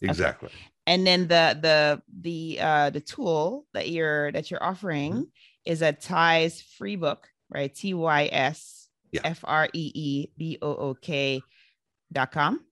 [0.00, 0.50] exactly.
[0.86, 5.22] And then the the the uh the tool that you're that you're offering Mm-hmm.
[5.64, 7.72] is a Ties free book, right?
[7.74, 8.88] T Y S.
[9.24, 11.42] F R E E B O O K
[12.10, 12.64] dot com.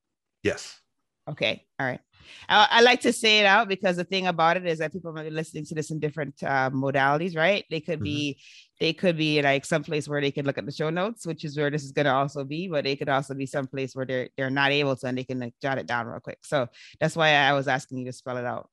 [0.43, 0.81] Yes.
[1.29, 1.67] Okay.
[1.79, 2.01] All right.
[2.49, 5.13] I, I like to say it out because the thing about it is that people
[5.13, 7.65] might be listening to this in different uh, modalities, right?
[7.71, 8.05] They could Mhm.
[8.05, 8.41] be,
[8.81, 11.57] they could be like someplace where they could look at the show notes, which is
[11.57, 14.29] where this is going to also be, but they could also be someplace where they're
[14.37, 16.39] they're not able to and they can like, jot it down real quick.
[16.43, 16.67] So
[16.99, 18.71] that's why I was asking you to spell it out.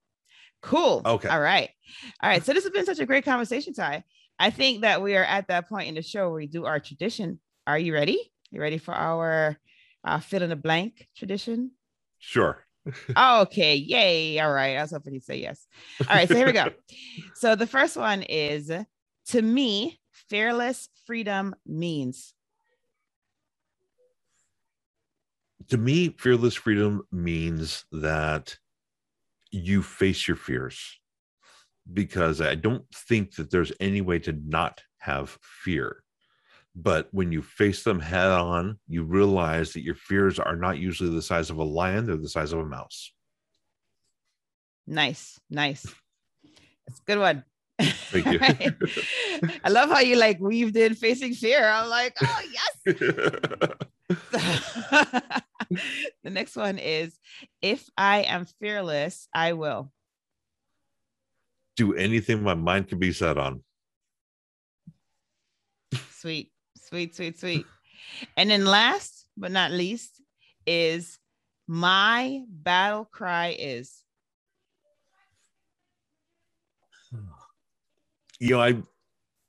[0.62, 1.02] Cool.
[1.06, 1.28] Okay.
[1.28, 1.70] All right.
[2.24, 2.44] All right.
[2.44, 4.04] So this has been such a great conversation, Ty.
[4.40, 6.80] I think that we are at that point in the show where we do our
[6.80, 7.40] tradition.
[7.66, 8.32] Are you ready?
[8.52, 9.58] You ready for our
[10.06, 11.72] uh, fill in the blank tradition?
[12.20, 12.64] Sure.
[13.18, 13.76] Okay.
[13.76, 14.40] Yay.
[14.40, 14.78] All right.
[14.78, 15.68] I was hoping he'd say yes.
[16.08, 16.26] All right.
[16.26, 16.70] So here we go.
[17.36, 18.72] So the first one is
[19.28, 22.34] to me, fearless freedom means.
[25.70, 28.58] To me, fearless freedom means that
[29.52, 31.00] you face your fears
[31.92, 36.04] because I don't think that there's any way to not have fear.
[36.76, 41.10] But when you face them head on, you realize that your fears are not usually
[41.10, 43.12] the size of a lion, they're the size of a mouse.
[44.86, 45.40] Nice.
[45.50, 45.86] Nice.
[46.88, 47.44] That's a good one.
[47.80, 48.40] Thank you.
[48.40, 48.74] Right.
[49.64, 51.70] I love how you like weaved in facing fear.
[51.70, 53.00] I'm like, oh, yes.
[56.24, 57.18] the next one is
[57.62, 59.92] if I am fearless, I will.
[61.76, 63.64] Do anything my mind can be set on.
[66.12, 67.66] Sweet, sweet, sweet, sweet.
[68.36, 70.20] And then last but not least
[70.66, 71.20] is
[71.68, 74.04] my battle cry is
[78.40, 78.76] you know i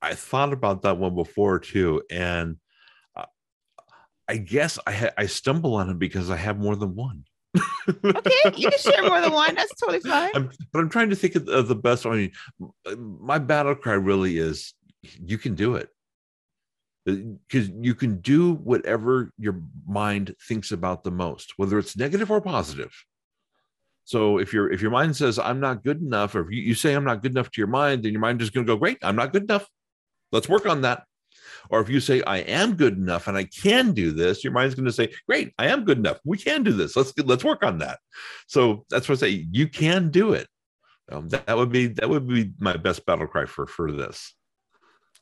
[0.02, 2.56] i thought about that one before too and
[3.16, 3.24] uh,
[4.28, 7.24] i guess i ha- i stumble on it because i have more than one
[8.04, 8.52] okay.
[8.56, 9.54] You can share more than one.
[9.54, 10.30] That's totally fine.
[10.34, 13.74] I'm, but i'm trying to think of, of the best one I mean, my battle
[13.74, 15.88] cry really is you can do it
[17.06, 22.40] because you can do whatever your mind thinks about the most whether it's negative or
[22.40, 22.92] positive
[24.08, 26.74] so if your if your mind says i'm not good enough or if you, you
[26.74, 28.78] say i'm not good enough to your mind then your mind is going to go
[28.78, 29.68] great i'm not good enough.
[30.32, 31.04] Let's work on that.
[31.68, 34.74] Or if you say i am good enough and i can do this your mind's
[34.74, 36.20] going to say great i am good enough.
[36.24, 36.96] We can do this.
[36.96, 37.98] Let's let's work on that.
[38.46, 40.48] So that's what i say you can do it.
[41.12, 44.34] Um, that, that would be that would be my best battle cry for for this.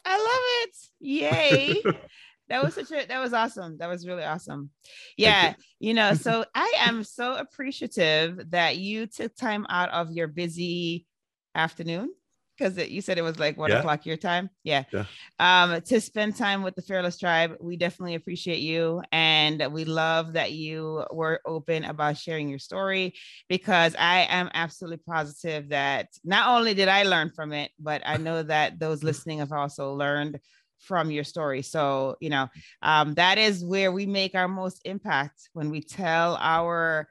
[0.04, 0.76] I love it.
[1.00, 1.82] Yay.
[2.48, 3.78] that was such a that was awesome.
[3.78, 4.70] That was really awesome.
[5.16, 10.28] Yeah, you know, so I am so appreciative that you took time out of your
[10.28, 11.06] busy
[11.54, 12.10] afternoon
[12.56, 13.78] because you said it was like one Yeah.
[13.78, 14.48] o'clock your time.
[14.64, 14.84] Yeah.
[14.92, 15.04] Yeah.
[15.38, 17.56] Um, to spend time with the Fearless Tribe.
[17.60, 19.02] We definitely appreciate you.
[19.12, 23.14] And we love that you were open about sharing your story
[23.48, 28.16] because I am absolutely positive that not only did I learn from it, but I
[28.16, 30.40] know that those listening have also learned
[30.78, 31.62] from your story.
[31.62, 32.48] So, you know,
[32.82, 37.08] um, that is where we make our most impact when we tell our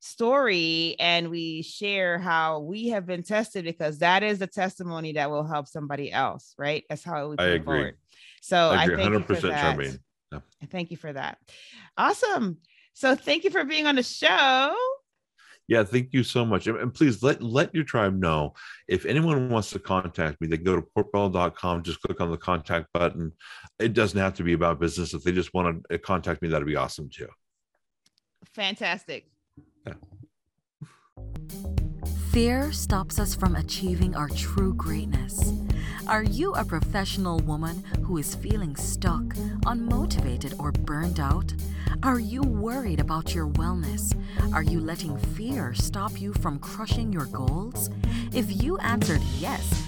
[0.00, 5.30] story and we share how we have been tested because that is the testimony that
[5.30, 6.84] will help somebody else, right?
[6.88, 7.64] That's how we I agree.
[7.64, 7.96] forward.
[8.40, 9.76] So I I, agree thank you for 100%, that.
[9.76, 9.98] Charmaine.
[10.32, 10.40] Yeah.
[10.62, 11.38] I Thank you for that.
[11.96, 12.58] Awesome.
[12.94, 14.76] So thank you for being on the show.
[15.68, 16.66] Yeah, thank you so much.
[16.66, 18.54] And please let let your tribe know
[18.88, 22.86] if anyone wants to contact me, they go to portbell.com, just click on the contact
[22.94, 23.32] button.
[23.78, 25.12] It doesn't have to be about business.
[25.12, 27.28] If they just want to uh, contact me, that'd be awesome too.
[28.54, 29.30] Fantastic.
[32.38, 35.54] Fear stops us from achieving our true greatness.
[36.06, 39.24] Are you a professional woman who is feeling stuck,
[39.66, 41.52] unmotivated, or burned out?
[42.04, 44.16] Are you worried about your wellness?
[44.54, 47.90] Are you letting fear stop you from crushing your goals?
[48.32, 49.87] If you answered yes